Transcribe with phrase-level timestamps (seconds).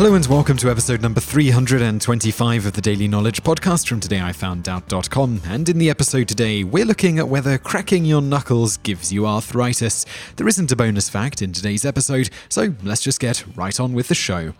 [0.00, 5.42] Hello and welcome to episode number 325 of the Daily Knowledge Podcast from todayifoundout.com.
[5.44, 10.06] And in the episode today, we're looking at whether cracking your knuckles gives you arthritis.
[10.36, 14.08] There isn't a bonus fact in today's episode, so let's just get right on with
[14.08, 14.54] the show.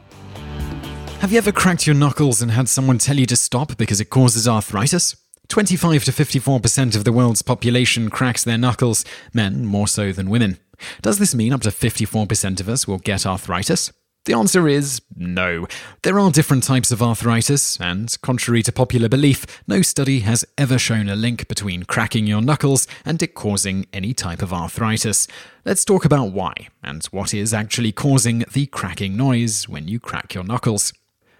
[1.20, 4.10] Have you ever cracked your knuckles and had someone tell you to stop because it
[4.10, 5.16] causes arthritis?
[5.48, 10.59] 25 to 54% of the world's population cracks their knuckles, men more so than women.
[11.01, 13.91] Does this mean up to 54% of us will get arthritis?
[14.27, 15.66] The answer is no.
[16.02, 20.79] There are different types of arthritis, and contrary to popular belief, no study has ever
[20.79, 25.27] shown a link between cracking your knuckles and it causing any type of arthritis.
[25.65, 26.52] Let's talk about why,
[26.83, 30.93] and what is actually causing the cracking noise when you crack your knuckles.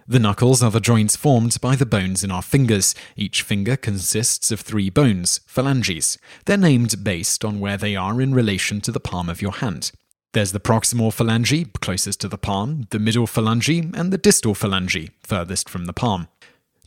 [0.09, 2.95] The knuckles are the joints formed by the bones in our fingers.
[3.14, 6.19] Each finger consists of three bones, phalanges.
[6.47, 9.92] They're named based on where they are in relation to the palm of your hand.
[10.33, 15.11] There's the proximal phalange, closest to the palm, the middle phalange, and the distal phalange,
[15.25, 16.28] furthest from the palm.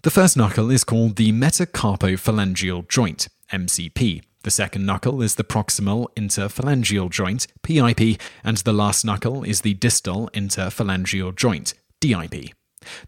[0.03, 4.21] The first knuckle is called the metacarpophalangeal joint, MCP.
[4.44, 9.73] The second knuckle is the proximal interphalangeal joint, PIP, and the last knuckle is the
[9.73, 12.53] distal interphalangeal joint, DIP.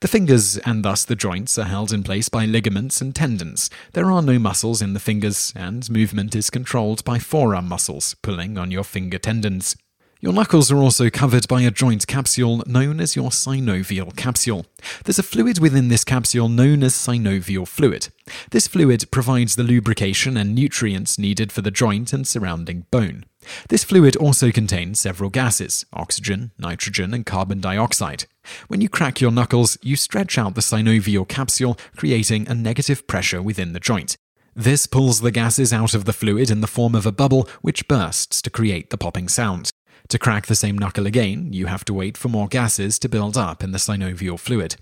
[0.02, 3.70] The fingers and thus the joints are held in place by ligaments and tendons.
[3.94, 8.58] There are no muscles in the fingers, and movement is controlled by forearm muscles pulling
[8.58, 9.78] on your finger tendons.
[10.22, 14.66] Your knuckles are also covered by a joint capsule known as your synovial capsule.
[15.04, 18.08] There's a fluid within this capsule known as synovial fluid.
[18.52, 23.26] This fluid provides the lubrication and nutrients needed for the joint and surrounding bone.
[23.68, 28.26] This fluid also contains several gases oxygen, nitrogen, and carbon dioxide.
[28.68, 33.42] When you crack your knuckles, you stretch out the synovial capsule, creating a negative pressure
[33.42, 34.16] within the joint.
[34.56, 37.90] This pulls the gases out of the fluid in the form of a bubble, which
[37.90, 39.70] bursts to create the popping sound.
[40.10, 43.36] To crack the same knuckle again, you have to wait for more gases to build
[43.36, 44.76] up in the synovial fluid.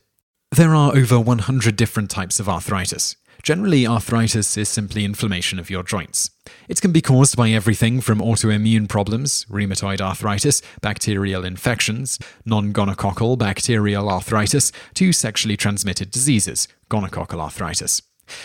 [0.52, 3.16] There are over 100 different types of arthritis.
[3.42, 6.30] Generally, arthritis is simply inflammation of your joints.
[6.70, 13.38] It can be caused by everything from autoimmune problems, rheumatoid arthritis, bacterial infections, non gonococcal
[13.38, 18.02] bacterial arthritis, to sexually transmitted diseases, gonococcal arthritis.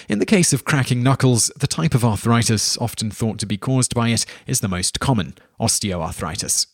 [0.09, 3.95] In the case of cracking knuckles, the type of arthritis often thought to be caused
[3.95, 6.67] by it is the most common osteoarthritis.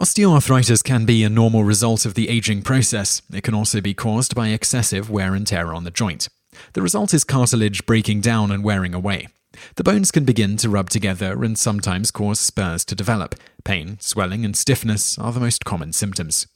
[0.00, 3.20] Osteoarthritis can be a normal result of the aging process.
[3.32, 6.28] It can also be caused by excessive wear and tear on the joint.
[6.72, 9.28] The result is cartilage breaking down and wearing away.
[9.76, 13.34] The bones can begin to rub together and sometimes cause spurs to develop.
[13.64, 16.46] Pain, swelling, and stiffness are the most common symptoms.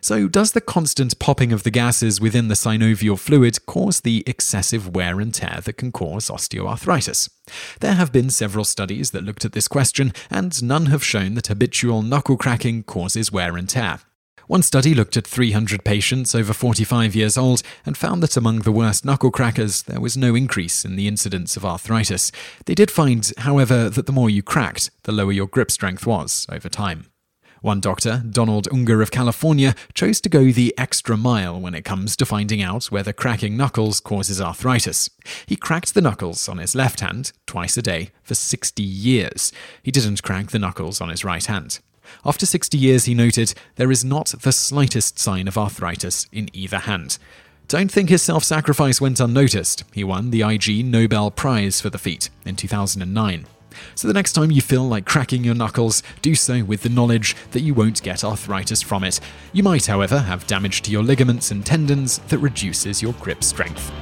[0.00, 4.94] So, does the constant popping of the gases within the synovial fluid cause the excessive
[4.94, 7.28] wear and tear that can cause osteoarthritis?
[7.80, 11.48] There have been several studies that looked at this question, and none have shown that
[11.48, 14.00] habitual knuckle cracking causes wear and tear.
[14.46, 18.70] One study looked at 300 patients over 45 years old and found that among the
[18.70, 22.30] worst knuckle crackers, there was no increase in the incidence of arthritis.
[22.66, 26.46] They did find, however, that the more you cracked, the lower your grip strength was
[26.48, 27.06] over time.
[27.66, 32.14] One doctor, Donald Unger of California, chose to go the extra mile when it comes
[32.14, 35.10] to finding out whether cracking knuckles causes arthritis.
[35.46, 39.50] He cracked the knuckles on his left hand twice a day for 60 years.
[39.82, 41.80] He didn't crack the knuckles on his right hand.
[42.24, 46.78] After 60 years, he noted, there is not the slightest sign of arthritis in either
[46.78, 47.18] hand.
[47.66, 49.82] Don't think his self sacrifice went unnoticed.
[49.92, 53.46] He won the Ig Nobel Prize for the feat in 2009.
[53.94, 57.36] So the next time you feel like cracking your knuckles, do so with the knowledge
[57.52, 59.20] that you won't get arthritis from it.
[59.52, 63.92] You might, however, have damage to your ligaments and tendons that reduces your grip strength.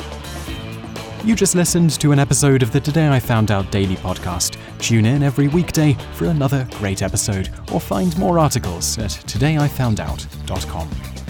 [1.25, 4.59] You just listened to an episode of the Today I Found Out Daily podcast.
[4.79, 11.24] Tune in every weekday for another great episode or find more articles at todayifoundout.com.